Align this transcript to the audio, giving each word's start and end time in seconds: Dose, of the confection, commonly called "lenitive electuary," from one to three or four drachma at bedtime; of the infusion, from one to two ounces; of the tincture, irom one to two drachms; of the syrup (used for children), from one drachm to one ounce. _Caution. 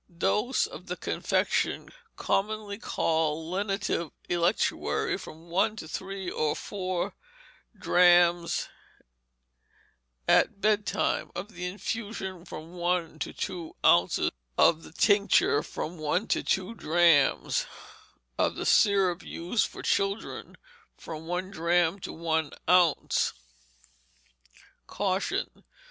Dose, 0.17 0.65
of 0.65 0.87
the 0.87 0.97
confection, 0.97 1.89
commonly 2.15 2.79
called 2.79 3.53
"lenitive 3.53 4.09
electuary," 4.29 5.15
from 5.19 5.51
one 5.51 5.75
to 5.75 5.87
three 5.87 6.27
or 6.27 6.55
four 6.55 7.13
drachma 7.77 8.49
at 10.27 10.59
bedtime; 10.59 11.29
of 11.35 11.51
the 11.51 11.67
infusion, 11.67 12.45
from 12.45 12.73
one 12.73 13.19
to 13.19 13.31
two 13.31 13.75
ounces; 13.85 14.31
of 14.57 14.81
the 14.81 14.91
tincture, 14.91 15.59
irom 15.61 15.97
one 15.97 16.25
to 16.29 16.41
two 16.41 16.73
drachms; 16.73 17.67
of 18.39 18.55
the 18.55 18.65
syrup 18.65 19.21
(used 19.21 19.67
for 19.67 19.83
children), 19.83 20.57
from 20.97 21.27
one 21.27 21.51
drachm 21.51 21.99
to 21.99 22.11
one 22.11 22.49
ounce. 22.67 23.33
_Caution. 24.87 25.63